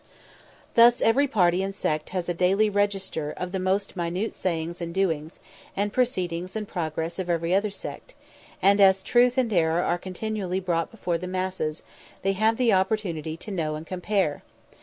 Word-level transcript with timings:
Thus 0.73 0.99
every 0.99 1.27
party 1.27 1.61
and 1.61 1.75
sect 1.75 2.09
has 2.09 2.27
a 2.27 2.33
daily 2.33 2.71
register 2.71 3.29
of 3.29 3.51
the 3.51 3.59
most 3.59 3.95
minute 3.95 4.33
sayings 4.33 4.81
and 4.81 4.91
doings, 4.91 5.39
and 5.77 5.93
proceedings 5.93 6.55
and 6.55 6.67
progress 6.67 7.19
of 7.19 7.29
every 7.29 7.53
other 7.53 7.69
sect; 7.69 8.15
and 8.63 8.81
as 8.81 9.03
truth 9.03 9.37
and 9.37 9.53
error 9.53 9.83
are 9.83 9.99
continually 9.99 10.59
brought 10.59 10.89
before 10.89 11.19
the 11.19 11.27
masses, 11.27 11.83
they 12.23 12.33
have 12.33 12.57
the 12.57 12.73
opportunity 12.73 13.37
to 13.37 13.51
know 13.51 13.75
and 13.75 13.85
compare. 13.85 14.41